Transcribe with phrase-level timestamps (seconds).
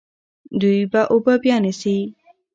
[0.59, 1.97] دوی به اوبه بیا نیسي.